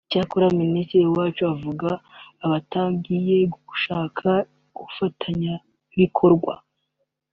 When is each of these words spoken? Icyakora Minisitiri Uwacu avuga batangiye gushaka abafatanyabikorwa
Icyakora 0.05 0.45
Minisitiri 0.61 1.05
Uwacu 1.07 1.41
avuga 1.53 1.89
batangiye 2.49 3.37
gushaka 3.67 4.27
abafatanyabikorwa 4.75 6.53